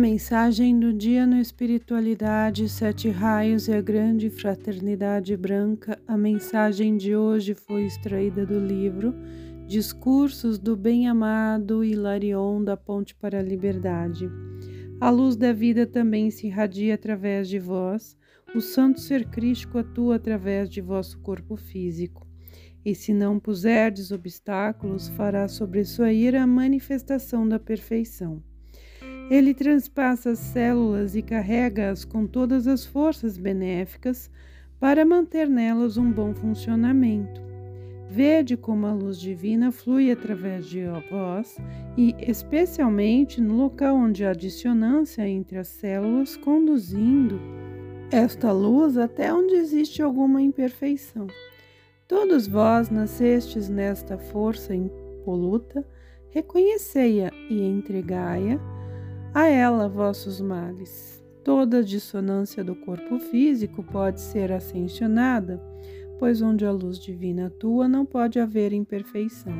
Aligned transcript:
Mensagem 0.00 0.80
do 0.80 0.94
dia 0.94 1.26
no 1.26 1.36
Espiritualidade, 1.36 2.66
Sete 2.70 3.10
Raios 3.10 3.68
e 3.68 3.74
a 3.74 3.82
Grande 3.82 4.30
Fraternidade 4.30 5.36
Branca. 5.36 6.00
A 6.08 6.16
mensagem 6.16 6.96
de 6.96 7.14
hoje 7.14 7.52
foi 7.52 7.84
extraída 7.84 8.46
do 8.46 8.58
livro 8.58 9.14
Discursos 9.66 10.58
do 10.58 10.74
Bem-Amado 10.74 11.84
Hilarion 11.84 12.64
da 12.64 12.78
Ponte 12.78 13.14
para 13.14 13.40
a 13.40 13.42
Liberdade. 13.42 14.26
A 14.98 15.10
luz 15.10 15.36
da 15.36 15.52
vida 15.52 15.86
também 15.86 16.30
se 16.30 16.46
irradia 16.46 16.94
através 16.94 17.46
de 17.46 17.58
vós, 17.58 18.16
o 18.54 18.60
Santo 18.62 19.00
Ser 19.00 19.26
Crístico 19.28 19.76
atua 19.76 20.16
através 20.16 20.70
de 20.70 20.80
vosso 20.80 21.18
corpo 21.18 21.56
físico. 21.56 22.26
E 22.82 22.94
se 22.94 23.12
não 23.12 23.38
puserdes 23.38 24.10
obstáculos, 24.10 25.08
fará 25.08 25.46
sobressair 25.46 26.34
a 26.34 26.46
manifestação 26.46 27.46
da 27.46 27.58
perfeição. 27.58 28.42
Ele 29.30 29.54
transpassa 29.54 30.30
as 30.30 30.40
células 30.40 31.14
e 31.14 31.22
carrega-as 31.22 32.04
com 32.04 32.26
todas 32.26 32.66
as 32.66 32.84
forças 32.84 33.38
benéficas 33.38 34.28
para 34.80 35.04
manter 35.04 35.48
nelas 35.48 35.96
um 35.96 36.10
bom 36.10 36.34
funcionamento. 36.34 37.40
Vede 38.10 38.56
como 38.56 38.88
a 38.88 38.92
luz 38.92 39.20
divina 39.20 39.70
flui 39.70 40.10
através 40.10 40.66
de 40.66 40.80
vós 41.08 41.56
e, 41.96 42.12
especialmente, 42.18 43.40
no 43.40 43.54
local 43.54 43.94
onde 43.94 44.24
há 44.24 44.32
dissonância 44.32 45.28
entre 45.28 45.58
as 45.58 45.68
células, 45.68 46.36
conduzindo 46.36 47.40
esta 48.10 48.50
luz 48.50 48.96
até 48.96 49.32
onde 49.32 49.54
existe 49.54 50.02
alguma 50.02 50.42
imperfeição. 50.42 51.28
Todos 52.08 52.48
vós 52.48 52.90
nascestes 52.90 53.68
nesta 53.68 54.18
força 54.18 54.74
impoluta, 54.74 55.86
reconhecei-a 56.30 57.30
e 57.48 57.62
entregai-a 57.62 58.79
a 59.32 59.46
ela 59.46 59.88
vossos 59.88 60.40
males. 60.40 61.24
Toda 61.44 61.82
dissonância 61.82 62.62
do 62.62 62.74
corpo 62.74 63.18
físico 63.18 63.82
pode 63.82 64.20
ser 64.20 64.52
ascensionada, 64.52 65.62
pois 66.18 66.42
onde 66.42 66.66
a 66.66 66.72
luz 66.72 66.98
divina 66.98 67.46
atua 67.46 67.88
não 67.88 68.04
pode 68.04 68.38
haver 68.38 68.72
imperfeição. 68.72 69.54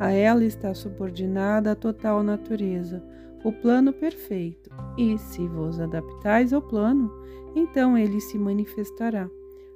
A 0.00 0.10
ela 0.10 0.44
está 0.44 0.72
subordinada 0.72 1.72
a 1.72 1.76
total 1.76 2.22
natureza, 2.22 3.02
o 3.44 3.52
plano 3.52 3.92
perfeito, 3.92 4.70
e 4.96 5.18
se 5.18 5.46
vos 5.48 5.80
adaptais 5.80 6.52
ao 6.52 6.62
plano, 6.62 7.12
então 7.54 7.98
ele 7.98 8.20
se 8.20 8.38
manifestará. 8.38 9.28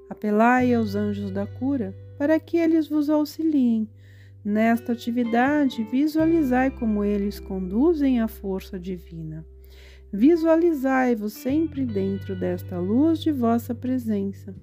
Apelai 0.08 0.72
aos 0.72 0.94
anjos 0.94 1.30
da 1.30 1.47
cura 1.47 1.94
para 2.16 2.38
que 2.38 2.56
eles 2.56 2.88
vos 2.88 3.10
auxiliem 3.10 3.88
Nesta 4.47 4.92
atividade, 4.92 5.83
visualizai 5.83 6.70
como 6.70 7.02
eles 7.02 7.41
conduzem 7.41 8.20
a 8.20 8.28
força 8.28 8.78
divina. 8.78 9.44
Visualizai-vos 10.12 11.33
sempre 11.33 11.84
dentro 11.84 12.38
desta 12.38 12.78
luz 12.78 13.19
de 13.19 13.33
vossa 13.33 13.75
presença. 13.75 14.55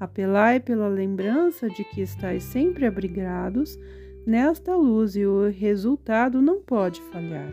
Apelai 0.00 0.58
pela 0.58 0.88
lembrança 0.88 1.68
de 1.68 1.84
que 1.84 2.00
estáis 2.00 2.42
sempre 2.42 2.86
abrigados 2.86 3.78
nesta 4.26 4.74
luz 4.74 5.14
e 5.14 5.24
o 5.24 5.48
resultado 5.48 6.42
não 6.42 6.60
pode 6.60 7.00
falhar. 7.12 7.52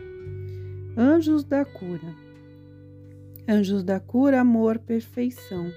Anjos 0.96 1.44
da 1.44 1.64
cura. 1.64 2.12
Anjos 3.48 3.84
da 3.84 4.00
cura, 4.00 4.40
amor, 4.40 4.80
perfeição. 4.80 5.70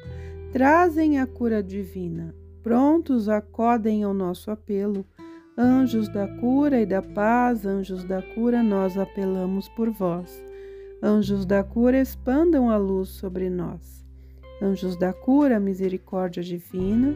Trazem 0.51 1.19
a 1.19 1.27
cura 1.27 1.61
divina. 1.61 2.33
Prontos 2.63 3.29
acodem 3.29 4.03
ao 4.03 4.15
nosso 4.15 4.49
apelo 4.49 5.05
Anjos 5.63 6.09
da 6.09 6.27
cura 6.27 6.81
e 6.81 6.87
da 6.87 7.03
paz, 7.03 7.67
anjos 7.67 8.03
da 8.03 8.19
cura, 8.19 8.63
nós 8.63 8.97
apelamos 8.97 9.69
por 9.69 9.91
vós. 9.91 10.43
Anjos 11.03 11.45
da 11.45 11.63
cura, 11.63 12.01
expandam 12.01 12.71
a 12.71 12.77
luz 12.77 13.09
sobre 13.09 13.47
nós. 13.47 14.03
Anjos 14.59 14.97
da 14.97 15.13
cura, 15.13 15.59
misericórdia 15.59 16.41
divina. 16.41 17.15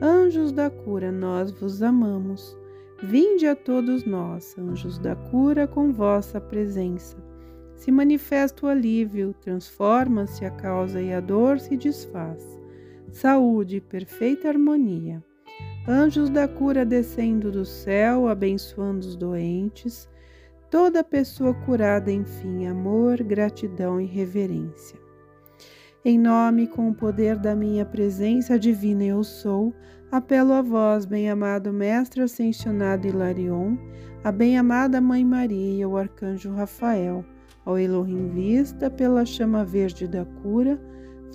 Anjos 0.00 0.52
da 0.52 0.70
cura, 0.70 1.12
nós 1.12 1.50
vos 1.50 1.82
amamos. 1.82 2.56
Vinde 3.02 3.46
a 3.46 3.54
todos 3.54 4.06
nós, 4.06 4.56
anjos 4.58 4.96
da 4.96 5.14
cura, 5.14 5.66
com 5.66 5.92
vossa 5.92 6.40
presença. 6.40 7.18
Se 7.76 7.92
manifesta 7.92 8.64
o 8.64 8.70
alívio, 8.70 9.34
transforma-se 9.38 10.46
a 10.46 10.50
causa 10.50 10.98
e 10.98 11.12
a 11.12 11.20
dor 11.20 11.60
se 11.60 11.76
desfaz. 11.76 12.42
Saúde, 13.10 13.82
perfeita 13.82 14.48
harmonia. 14.48 15.22
Anjos 15.86 16.30
da 16.30 16.46
cura 16.46 16.84
descendo 16.84 17.50
do 17.50 17.64
céu, 17.64 18.28
abençoando 18.28 19.00
os 19.00 19.16
doentes, 19.16 20.08
toda 20.70 21.02
pessoa 21.02 21.52
curada, 21.52 22.12
enfim, 22.12 22.68
amor, 22.68 23.20
gratidão 23.24 24.00
e 24.00 24.06
reverência. 24.06 24.96
Em 26.04 26.16
nome 26.16 26.68
com 26.68 26.88
o 26.88 26.94
poder 26.94 27.36
da 27.36 27.56
minha 27.56 27.84
presença 27.84 28.56
divina 28.56 29.02
eu 29.02 29.24
sou, 29.24 29.74
apelo 30.08 30.52
a 30.52 30.62
vós, 30.62 31.04
bem-amado 31.04 31.72
Mestre 31.72 32.22
Ascensionado 32.22 33.08
Hilarion, 33.08 33.76
a 34.22 34.30
bem-amada 34.30 35.00
Mãe 35.00 35.24
Maria 35.24 35.78
e 35.78 35.82
ao 35.82 35.96
Arcanjo 35.96 36.52
Rafael, 36.52 37.24
ao 37.64 37.76
Elohim 37.76 38.28
Vista, 38.28 38.88
pela 38.88 39.26
chama 39.26 39.64
verde 39.64 40.06
da 40.06 40.24
cura, 40.24 40.80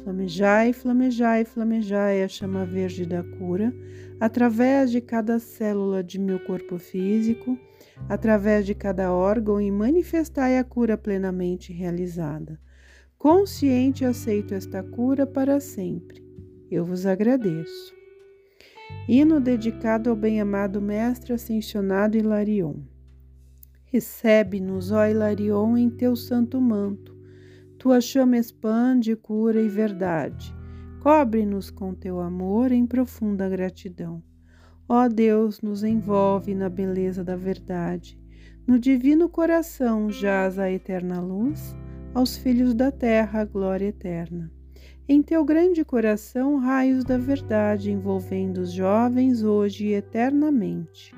Flamejai, 0.08 0.72
flamejai, 0.72 1.44
flamejai 1.44 2.24
a 2.24 2.30
chama 2.30 2.66
verde 2.66 3.06
da 3.06 3.22
cura, 3.22 3.76
através 4.22 4.90
de 4.90 5.02
cada 5.02 5.38
célula 5.38 6.02
de 6.02 6.18
meu 6.18 6.40
corpo 6.40 6.78
físico, 6.78 7.60
através 8.08 8.66
de 8.66 8.74
cada 8.74 9.12
órgão 9.12 9.60
e 9.60 9.70
manifestai 9.70 10.58
a 10.58 10.64
cura 10.64 10.98
plenamente 10.98 11.74
realizada. 11.74 12.58
Consciente 13.18 14.06
aceito 14.06 14.54
esta 14.54 14.82
cura 14.82 15.28
para 15.28 15.60
sempre. 15.60 16.26
Eu 16.72 16.86
vos 16.86 17.06
agradeço. 17.06 17.94
Hino 19.10 19.42
dedicado 19.42 20.10
ao 20.10 20.16
bem-amado 20.16 20.82
Mestre 20.82 21.34
Ascensionado 21.34 22.18
Hilarion. 22.18 22.76
Recebe-nos, 23.84 24.90
ó 24.90 25.06
Hilarion, 25.06 25.76
em 25.76 25.90
teu 25.90 26.16
santo 26.16 26.62
manto 26.62 27.17
tua 27.78 28.02
chama 28.02 28.38
expande 28.38 29.16
cura 29.16 29.62
e 29.62 29.70
verdade. 29.70 30.54
Cobre-nos 31.02 31.70
com 31.70 31.94
teu 31.94 32.20
amor 32.20 32.72
em 32.72 32.86
profunda 32.86 33.48
gratidão. 33.48 34.22
Ó 34.90 35.08
Deus, 35.08 35.62
nos 35.62 35.84
envolve 35.84 36.56
na 36.56 36.70
beleza 36.70 37.24
da 37.24 37.36
verdade. 37.36 38.20
No 38.66 38.80
divino 38.80 39.30
coração 39.30 40.10
jaz 40.10 40.58
a 40.58 40.72
eterna 40.72 41.22
luz, 41.22 41.76
aos 42.14 42.36
filhos 42.36 42.74
da 42.74 42.92
terra 42.92 43.42
a 43.42 43.46
glória 43.46 43.86
eterna. 43.86 44.52
Em 45.08 45.22
teu 45.22 45.46
grande 45.46 45.86
coração, 45.86 46.58
raios 46.58 47.06
da 47.06 47.18
verdade 47.18 47.92
envolvendo 47.92 48.58
os 48.58 48.72
jovens 48.72 49.44
hoje 49.44 49.88
e 49.88 49.94
eternamente. 49.94 51.14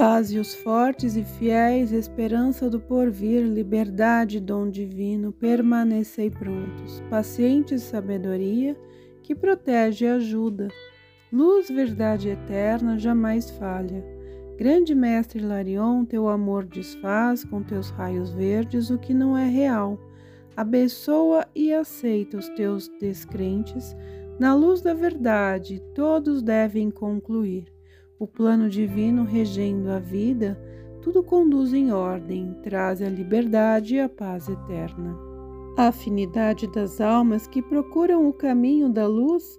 Faze-os 0.00 0.54
fortes 0.54 1.14
e 1.14 1.22
fiéis, 1.22 1.92
esperança 1.92 2.70
do 2.70 2.80
porvir, 2.80 3.44
liberdade, 3.44 4.40
dom 4.40 4.70
divino, 4.70 5.30
permanecei 5.30 6.30
prontos, 6.30 7.02
pacientes 7.10 7.82
sabedoria, 7.82 8.74
que 9.22 9.34
protege 9.34 10.06
e 10.06 10.08
ajuda. 10.08 10.68
Luz, 11.30 11.68
verdade 11.68 12.30
eterna, 12.30 12.98
jamais 12.98 13.50
falha. 13.50 14.02
Grande 14.56 14.94
Mestre 14.94 15.38
Larion, 15.38 16.06
teu 16.06 16.30
amor 16.30 16.64
desfaz 16.64 17.44
com 17.44 17.62
teus 17.62 17.90
raios 17.90 18.32
verdes 18.32 18.88
o 18.88 18.96
que 18.96 19.12
não 19.12 19.36
é 19.36 19.46
real. 19.46 19.98
Abençoa 20.56 21.46
e 21.54 21.74
aceita 21.74 22.38
os 22.38 22.48
teus 22.48 22.88
descrentes. 22.98 23.94
Na 24.38 24.54
luz 24.54 24.80
da 24.80 24.94
verdade, 24.94 25.78
todos 25.94 26.40
devem 26.40 26.90
concluir 26.90 27.66
o 28.20 28.26
plano 28.26 28.68
divino 28.68 29.24
regendo 29.24 29.90
a 29.90 29.98
vida, 29.98 30.60
tudo 31.00 31.22
conduz 31.22 31.72
em 31.72 31.90
ordem, 31.90 32.54
traz 32.62 33.00
a 33.00 33.08
liberdade 33.08 33.94
e 33.94 34.00
a 34.00 34.10
paz 34.10 34.46
eterna. 34.46 35.16
A 35.78 35.86
afinidade 35.86 36.70
das 36.70 37.00
almas 37.00 37.46
que 37.46 37.62
procuram 37.62 38.28
o 38.28 38.32
caminho 38.34 38.90
da 38.90 39.06
luz 39.06 39.58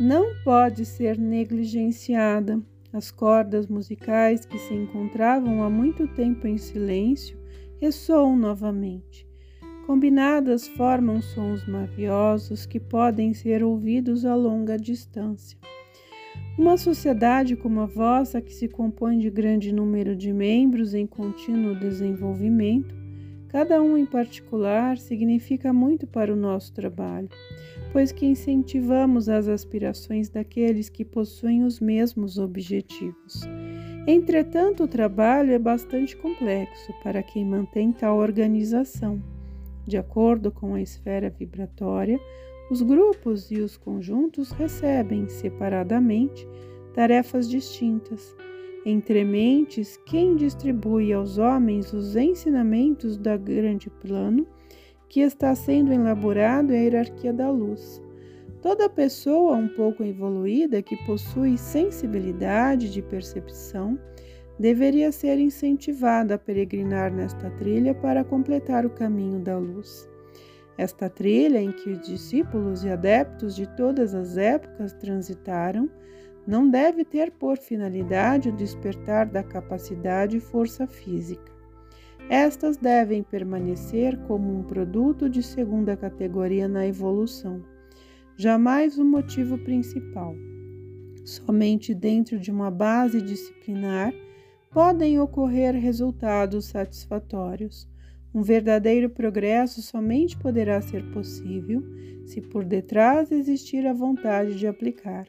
não 0.00 0.24
pode 0.42 0.84
ser 0.84 1.16
negligenciada. 1.16 2.60
As 2.92 3.12
cordas 3.12 3.68
musicais 3.68 4.44
que 4.44 4.58
se 4.58 4.74
encontravam 4.74 5.62
há 5.62 5.70
muito 5.70 6.08
tempo 6.08 6.48
em 6.48 6.58
silêncio 6.58 7.38
ressoam 7.80 8.36
novamente. 8.36 9.24
Combinadas 9.86 10.66
formam 10.66 11.22
sons 11.22 11.66
maviosos 11.68 12.66
que 12.66 12.80
podem 12.80 13.32
ser 13.32 13.62
ouvidos 13.62 14.24
a 14.24 14.34
longa 14.34 14.76
distância. 14.76 15.56
Uma 16.58 16.76
sociedade 16.76 17.56
como 17.56 17.80
a 17.80 17.86
vossa, 17.86 18.40
que 18.42 18.52
se 18.52 18.68
compõe 18.68 19.18
de 19.18 19.30
grande 19.30 19.72
número 19.72 20.14
de 20.14 20.32
membros 20.32 20.92
em 20.92 21.06
contínuo 21.06 21.74
desenvolvimento, 21.74 22.94
cada 23.48 23.82
um 23.82 23.96
em 23.96 24.04
particular, 24.04 24.98
significa 24.98 25.72
muito 25.72 26.06
para 26.06 26.32
o 26.32 26.36
nosso 26.36 26.72
trabalho, 26.74 27.28
pois 27.90 28.12
que 28.12 28.26
incentivamos 28.26 29.30
as 29.30 29.48
aspirações 29.48 30.28
daqueles 30.28 30.90
que 30.90 31.06
possuem 31.06 31.64
os 31.64 31.80
mesmos 31.80 32.38
objetivos. 32.38 33.42
Entretanto, 34.06 34.84
o 34.84 34.88
trabalho 34.88 35.52
é 35.52 35.58
bastante 35.58 36.14
complexo 36.16 36.92
para 37.02 37.22
quem 37.22 37.46
mantém 37.46 37.92
tal 37.92 38.18
organização. 38.18 39.22
De 39.86 39.96
acordo 39.96 40.52
com 40.52 40.74
a 40.74 40.82
esfera 40.82 41.30
vibratória, 41.30 42.20
os 42.72 42.80
grupos 42.80 43.50
e 43.50 43.60
os 43.60 43.76
conjuntos 43.76 44.50
recebem 44.52 45.28
separadamente 45.28 46.48
tarefas 46.94 47.46
distintas. 47.46 48.34
Entre 48.86 49.22
mentes, 49.24 49.98
quem 50.06 50.36
distribui 50.36 51.12
aos 51.12 51.36
homens 51.36 51.92
os 51.92 52.16
ensinamentos 52.16 53.18
da 53.18 53.36
grande 53.36 53.90
plano 53.90 54.46
que 55.06 55.20
está 55.20 55.54
sendo 55.54 55.92
elaborado 55.92 56.72
é 56.72 56.78
a 56.78 56.80
hierarquia 56.80 57.30
da 57.30 57.50
luz. 57.50 58.02
Toda 58.62 58.88
pessoa 58.88 59.54
um 59.54 59.68
pouco 59.68 60.02
evoluída 60.02 60.80
que 60.80 60.96
possui 61.04 61.58
sensibilidade 61.58 62.90
de 62.90 63.02
percepção 63.02 63.98
deveria 64.58 65.12
ser 65.12 65.38
incentivada 65.38 66.36
a 66.36 66.38
peregrinar 66.38 67.12
nesta 67.12 67.50
trilha 67.50 67.94
para 67.94 68.24
completar 68.24 68.86
o 68.86 68.90
caminho 68.90 69.40
da 69.40 69.58
luz. 69.58 70.10
Esta 70.82 71.08
trilha 71.08 71.62
em 71.62 71.70
que 71.70 71.90
os 71.90 72.00
discípulos 72.00 72.82
e 72.82 72.88
adeptos 72.88 73.54
de 73.54 73.68
todas 73.76 74.16
as 74.16 74.36
épocas 74.36 74.92
transitaram 74.92 75.88
não 76.44 76.68
deve 76.68 77.04
ter 77.04 77.30
por 77.30 77.56
finalidade 77.56 78.48
o 78.48 78.56
despertar 78.56 79.26
da 79.26 79.44
capacidade 79.44 80.38
e 80.38 80.40
força 80.40 80.84
física. 80.88 81.52
Estas 82.28 82.76
devem 82.76 83.22
permanecer 83.22 84.18
como 84.26 84.52
um 84.52 84.64
produto 84.64 85.28
de 85.28 85.40
segunda 85.40 85.96
categoria 85.96 86.66
na 86.66 86.84
evolução, 86.84 87.62
jamais 88.36 88.98
o 88.98 89.04
motivo 89.04 89.56
principal. 89.58 90.34
Somente 91.24 91.94
dentro 91.94 92.40
de 92.40 92.50
uma 92.50 92.72
base 92.72 93.22
disciplinar 93.22 94.12
podem 94.72 95.20
ocorrer 95.20 95.76
resultados 95.76 96.64
satisfatórios. 96.64 97.88
Um 98.34 98.42
verdadeiro 98.42 99.10
progresso 99.10 99.82
somente 99.82 100.36
poderá 100.38 100.80
ser 100.80 101.04
possível 101.10 101.82
se 102.24 102.40
por 102.40 102.64
detrás 102.64 103.30
existir 103.30 103.86
a 103.86 103.92
vontade 103.92 104.58
de 104.58 104.66
aplicar 104.66 105.26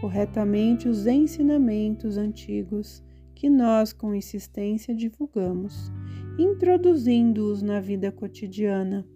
corretamente 0.00 0.88
os 0.88 1.06
ensinamentos 1.06 2.16
antigos 2.16 3.02
que 3.34 3.50
nós 3.50 3.92
com 3.92 4.14
insistência 4.14 4.94
divulgamos, 4.94 5.92
introduzindo-os 6.38 7.62
na 7.62 7.80
vida 7.80 8.10
cotidiana. 8.10 9.06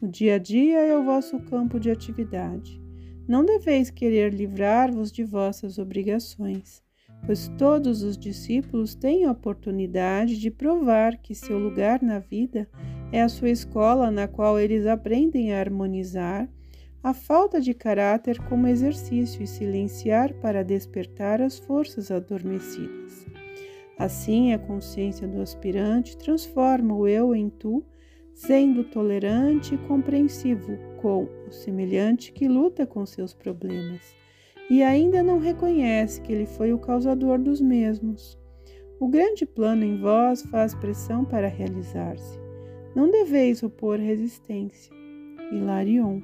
O 0.00 0.08
dia 0.08 0.34
a 0.34 0.38
dia 0.38 0.80
é 0.80 0.96
o 0.96 1.04
vosso 1.04 1.38
campo 1.40 1.78
de 1.78 1.90
atividade. 1.90 2.80
Não 3.28 3.44
deveis 3.44 3.90
querer 3.90 4.34
livrar-vos 4.34 5.12
de 5.12 5.22
vossas 5.22 5.78
obrigações 5.78 6.82
pois 7.26 7.48
todos 7.58 8.02
os 8.02 8.16
discípulos 8.16 8.94
têm 8.94 9.24
a 9.24 9.32
oportunidade 9.32 10.38
de 10.38 10.50
provar 10.50 11.16
que 11.18 11.34
seu 11.34 11.58
lugar 11.58 12.02
na 12.02 12.18
vida 12.18 12.68
é 13.12 13.22
a 13.22 13.28
sua 13.28 13.50
escola 13.50 14.10
na 14.10 14.26
qual 14.26 14.58
eles 14.58 14.86
aprendem 14.86 15.52
a 15.52 15.60
harmonizar 15.60 16.48
a 17.02 17.14
falta 17.14 17.60
de 17.60 17.72
caráter 17.72 18.38
como 18.42 18.66
exercício 18.66 19.42
e 19.42 19.46
silenciar 19.46 20.34
para 20.34 20.62
despertar 20.62 21.40
as 21.40 21.58
forças 21.58 22.10
adormecidas. 22.10 23.26
Assim, 23.98 24.52
a 24.52 24.58
consciência 24.58 25.26
do 25.26 25.40
aspirante 25.40 26.16
transforma 26.16 26.94
o 26.94 27.08
eu 27.08 27.34
em 27.34 27.48
tu, 27.48 27.84
sendo 28.34 28.84
tolerante 28.84 29.74
e 29.74 29.78
compreensivo 29.78 30.78
com 31.00 31.28
o 31.46 31.52
semelhante 31.52 32.32
que 32.32 32.48
luta 32.48 32.86
com 32.86 33.04
seus 33.04 33.34
problemas 33.34 34.20
e 34.70 34.84
ainda 34.84 35.20
não 35.20 35.40
reconhece 35.40 36.20
que 36.20 36.32
ele 36.32 36.46
foi 36.46 36.72
o 36.72 36.78
causador 36.78 37.40
dos 37.40 37.60
mesmos. 37.60 38.38
O 39.00 39.08
grande 39.08 39.44
plano 39.44 39.84
em 39.84 40.00
vós 40.00 40.42
faz 40.42 40.74
pressão 40.74 41.24
para 41.24 41.48
realizar-se. 41.48 42.38
Não 42.94 43.10
deveis 43.10 43.62
opor 43.64 43.98
resistência. 43.98 44.94
Hilarion 45.50 46.20